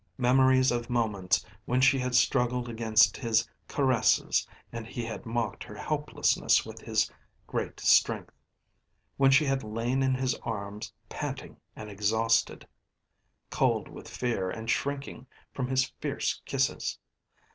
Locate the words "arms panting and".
10.41-11.87